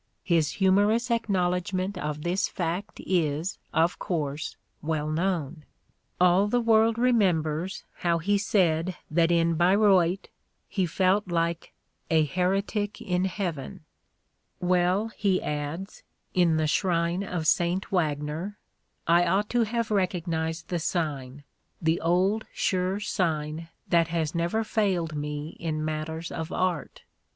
[0.23, 5.63] His humorous acknow ledgment of this fact is, of course, well known;
[6.19, 10.25] all the world remembers how he said that in Bayreuth
[10.67, 13.81] he felt The Playboy in Letters 153 like "a heretic in heaven":—
[14.59, 16.01] "Well," he adds,
[16.33, 17.91] in "The Shrine of St.
[17.91, 18.57] Wagner,"
[19.05, 21.43] "I ought to have recognized the sign—
[21.79, 27.03] the old, sure sign that has never failed me in matters of art.